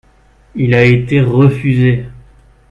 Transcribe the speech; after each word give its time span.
Il 0.55 0.73
a 0.73 0.83
été 0.83 1.21
refusé. 1.21 2.07